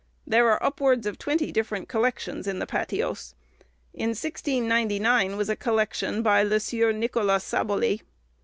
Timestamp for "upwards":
0.63-1.05